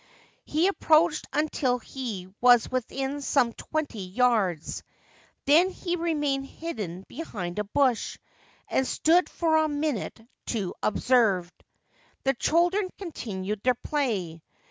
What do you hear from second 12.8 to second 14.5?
continued their play.